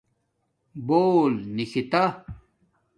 [0.87, 2.03] بُݸل نکھتݳ